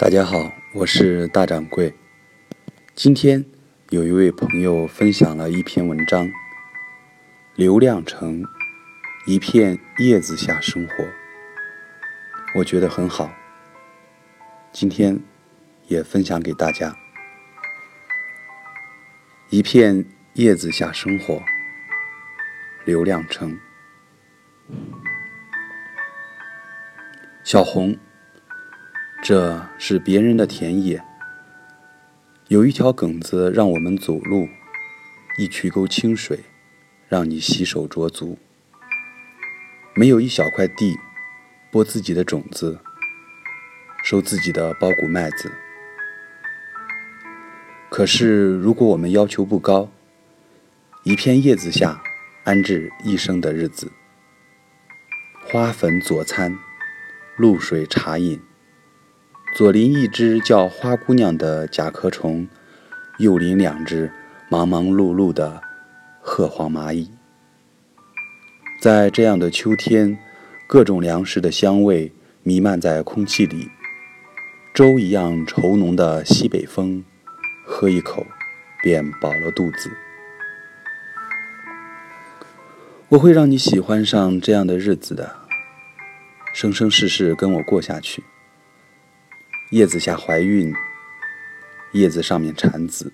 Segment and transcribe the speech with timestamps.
[0.00, 1.94] 大家好，我是大掌柜。
[2.94, 3.44] 今天
[3.90, 6.26] 有一位朋友分享了一篇文章，
[7.54, 8.42] 《刘亮程
[9.26, 11.04] 一片叶子下生活》，
[12.54, 13.30] 我觉得很好。
[14.72, 15.20] 今天
[15.86, 16.92] 也分享给大家，
[19.50, 21.34] 《一片叶子下生活》，
[22.86, 23.60] 刘亮程，
[27.44, 27.98] 小红。
[29.22, 31.02] 这是别人的田野，
[32.48, 34.48] 有一条埂子让我们走路，
[35.36, 36.40] 一渠沟清水
[37.06, 38.38] 让你洗手濯足。
[39.94, 40.98] 没有一小块地，
[41.70, 42.80] 播自己的种子，
[44.02, 45.52] 收自己的包谷麦子。
[47.90, 49.90] 可是，如果我们要求不高，
[51.02, 52.02] 一片叶子下
[52.44, 53.92] 安置一生的日子，
[55.44, 56.58] 花粉佐餐，
[57.36, 58.40] 露水茶饮。
[59.52, 62.46] 左邻一只叫花姑娘的甲壳虫，
[63.18, 64.10] 右邻两只
[64.48, 65.60] 忙忙碌碌的
[66.20, 67.10] 褐黄蚂蚁。
[68.80, 70.16] 在这样的秋天，
[70.68, 73.68] 各种粮食的香味弥漫在空气里，
[74.72, 77.04] 粥一样稠浓的西北风，
[77.66, 78.24] 喝一口
[78.82, 79.90] 便饱了肚子。
[83.08, 85.36] 我会让你喜欢上这样的日子的，
[86.54, 88.22] 生生世世跟我过下去。
[89.70, 90.74] 叶子下怀孕，
[91.92, 93.12] 叶子上面产子。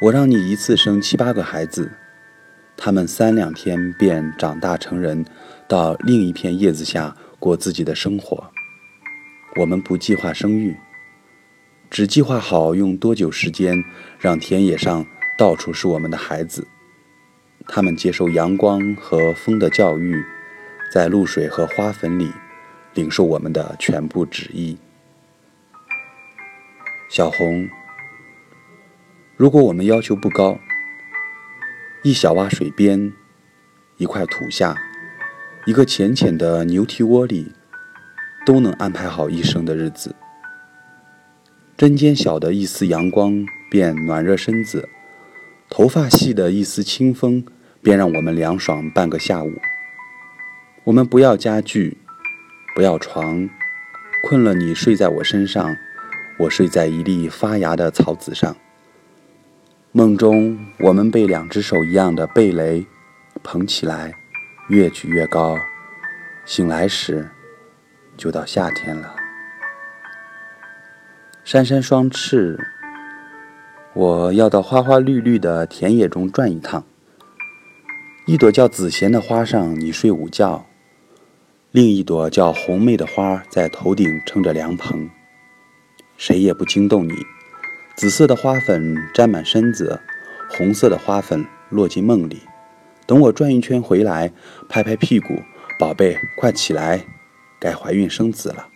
[0.00, 1.92] 我让你一次生七八个孩子，
[2.74, 5.22] 他们三两天便长大成人，
[5.68, 8.50] 到另一片叶子下过自己的生活。
[9.56, 10.74] 我们不计划生育，
[11.90, 13.76] 只计划好用多久时间
[14.18, 15.04] 让田野上
[15.36, 16.66] 到处是我们的孩子。
[17.66, 20.24] 他们接受阳光和风的教育，
[20.90, 22.32] 在露水和花粉里
[22.94, 24.78] 领受我们的全部旨意。
[27.10, 27.70] 小红，
[29.34, 30.60] 如果我们要求不高，
[32.02, 33.14] 一小洼水边，
[33.96, 34.76] 一块土下，
[35.64, 37.54] 一个浅浅的牛蹄窝里，
[38.44, 40.14] 都能安排好一生的日子。
[41.78, 44.86] 针尖小的一丝阳光便暖热身子，
[45.70, 47.42] 头发细的一丝清风
[47.80, 49.54] 便让我们凉爽半个下午。
[50.84, 51.96] 我们不要家具，
[52.74, 53.48] 不要床，
[54.22, 55.74] 困了你睡在我身上。
[56.38, 58.56] 我睡在一粒发芽的草籽上。
[59.90, 62.86] 梦中，我们被两只手一样的蓓蕾
[63.42, 64.14] 捧起来，
[64.68, 65.56] 越举越高。
[66.44, 67.28] 醒来时，
[68.16, 69.16] 就到夏天了。
[71.42, 72.58] 扇扇双翅，
[73.94, 76.84] 我要到花花绿绿的田野中转一趟。
[78.26, 80.66] 一朵叫紫贤的花上，你睡午觉；
[81.72, 85.10] 另一朵叫红妹的花在头顶撑着凉棚。
[86.18, 87.14] 谁也不惊动你。
[87.96, 90.00] 紫色的花粉沾满身子，
[90.50, 92.42] 红色的花粉落进梦里。
[93.06, 94.30] 等我转一圈回来，
[94.68, 95.42] 拍拍屁股，
[95.78, 97.06] 宝贝，快起来，
[97.58, 98.68] 该怀孕生子了。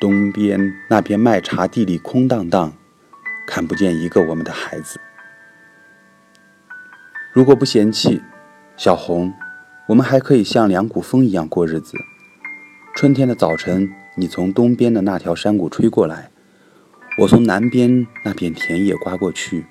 [0.00, 2.72] 东边那片麦茶地里空荡荡，
[3.46, 5.00] 看不见一个我们的孩子。
[7.32, 8.20] 如果不嫌弃，
[8.76, 9.32] 小红，
[9.86, 11.96] 我们还可以像两股风一样过日子。
[12.94, 14.01] 春天的早晨。
[14.14, 16.30] 你从东边的那条山谷吹过来，
[17.20, 19.64] 我从南边那片田野刮过去。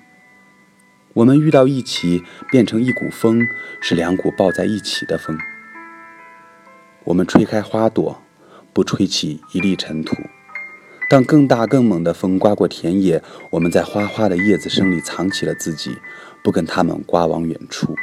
[1.14, 3.46] 我们遇到一起，变成一股风，
[3.80, 5.38] 是两股抱在一起的风。
[7.04, 8.20] 我们吹开花朵，
[8.72, 10.16] 不吹起一粒尘土。
[11.08, 15.96] 当更大更猛的风刮过田野，我们在花花的叶子声里藏起了自己，
[16.42, 17.94] 不跟他们刮往远处。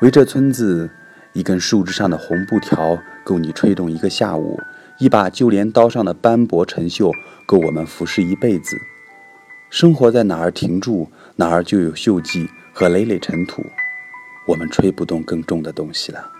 [0.00, 0.88] 围着村子，
[1.34, 4.58] 一根树枝上的红布条够你吹动一个下午。
[4.98, 7.12] 一把就连刀上的斑驳陈锈，
[7.46, 8.76] 够我们服侍一辈子。
[9.70, 13.64] 生活在哪儿停住，哪儿就有锈迹和累累尘土。
[14.46, 16.32] 我们吹不动更重的东西了。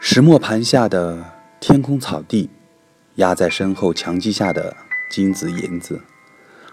[0.00, 1.22] 石磨盘下的
[1.60, 2.48] 天空草地，
[3.16, 4.74] 压在身后墙基下的
[5.10, 6.00] 金子银子，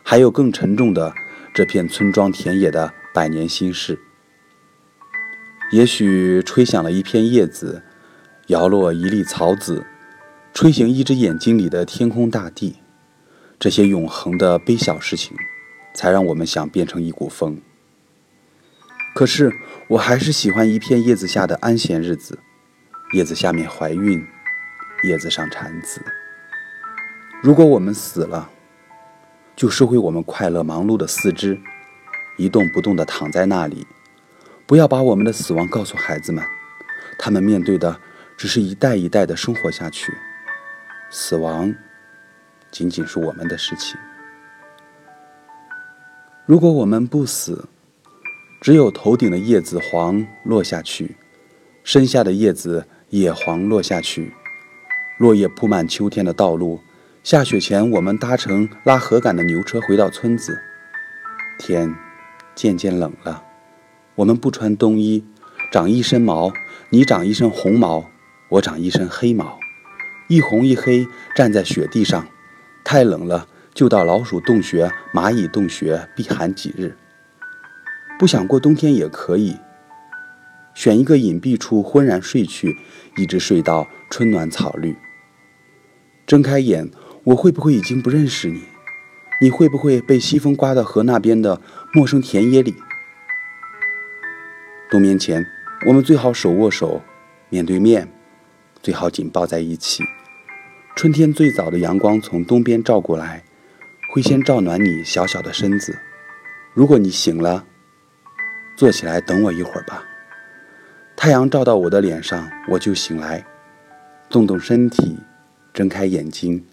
[0.02, 1.14] 还有更沉重的
[1.54, 4.00] 这片村庄田野的百年心事。
[5.72, 7.84] 也许吹响了一片叶子，
[8.48, 9.86] 摇落一粒草籽，
[10.54, 12.78] 吹醒一只眼睛里的天空大地。
[13.60, 15.36] 这些永恒的微小事情，
[15.94, 17.60] 才让我们想变成一股风。
[19.14, 19.52] 可是，
[19.90, 22.40] 我还是喜欢一片叶子下的安闲日子。
[23.14, 24.26] 叶子下面怀孕，
[25.04, 26.02] 叶子上产子。
[27.42, 28.50] 如果我们死了，
[29.56, 31.60] 就收回我们快乐忙碌的四肢，
[32.38, 33.86] 一动不动地躺在那里。
[34.68, 36.44] 不要把我们的死亡告诉孩子们，
[37.18, 37.98] 他们面对的
[38.36, 40.14] 只是一代一代的生活下去，
[41.10, 41.74] 死亡
[42.70, 43.98] 仅仅是我们的事情。
[46.46, 47.70] 如果我们不死，
[48.60, 51.16] 只有头顶的叶子黄落下去，
[51.86, 54.34] 身下的叶子也黄落下去，
[55.18, 56.82] 落叶铺满秋天的道路。
[57.24, 60.62] 下雪前，我们搭乘拉禾杆的牛车回到村子。
[61.58, 61.94] 天
[62.54, 63.44] 渐渐冷了，
[64.18, 65.24] 我们不穿冬衣，
[65.72, 66.52] 长一身毛。
[66.90, 68.10] 你长一身红毛，
[68.50, 69.60] 我长一身黑毛，
[70.28, 71.06] 一红一黑
[71.36, 72.28] 站在雪地上。
[72.84, 76.96] 太冷了，就到老鼠洞穴、蚂蚁洞穴避寒几日。
[78.18, 79.58] 不想过冬天也可以，
[80.74, 82.78] 选一个隐蔽处昏然睡去，
[83.18, 84.96] 一直睡到春暖草绿。
[86.26, 86.90] 睁开眼。
[87.28, 88.62] 我会不会已经不认识你？
[89.42, 91.60] 你会不会被西风刮到河那边的
[91.94, 92.74] 陌生田野里？
[94.90, 95.46] 冬眠前，
[95.86, 97.02] 我们最好手握手，
[97.50, 98.08] 面对面，
[98.82, 100.02] 最好紧抱在一起。
[100.96, 103.44] 春天最早的阳光从东边照过来，
[104.14, 106.00] 会先照暖你小小的身子。
[106.74, 107.66] 如果你醒了，
[108.78, 110.06] 坐起来等我一会儿吧。
[111.18, 113.46] 太阳照到我的脸上，我就醒来，
[114.30, 115.18] 动动身体，
[115.74, 116.66] 睁开眼睛。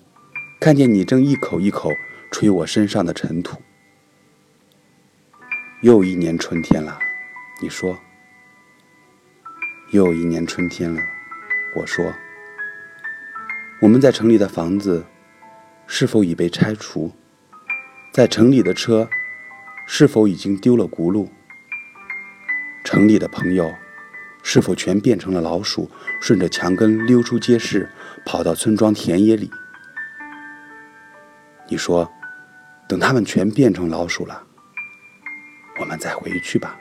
[0.61, 1.91] 看见你正一口一口
[2.31, 3.61] 吹我身上的尘土，
[5.83, 6.97] 又一年春天了，
[7.61, 7.99] 你说。
[9.95, 11.01] 又一年春天了，
[11.77, 12.13] 我说。
[13.81, 15.07] 我们在城里的房子
[15.87, 17.13] 是否已被拆除？
[18.13, 19.09] 在城里的车
[19.87, 21.29] 是否已经丢了轱辘？
[22.83, 23.73] 城里的朋友
[24.43, 25.89] 是否全变成了老鼠，
[26.21, 27.89] 顺着墙根溜出街市，
[28.27, 29.49] 跑到村庄田野里？
[31.69, 32.13] 你说，
[32.89, 34.45] 等他们全变成老鼠了，
[35.79, 36.81] 我们再回去吧。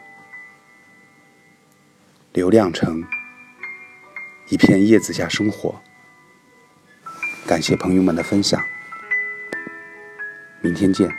[2.34, 3.04] 刘亮程，
[4.50, 5.80] 一片叶子下生活。
[7.46, 8.60] 感谢朋友们的分享，
[10.60, 11.16] 明天见。